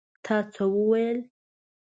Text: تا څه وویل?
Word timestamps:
تا 0.25 0.35
څه 0.53 0.63
وویل? 0.75 1.17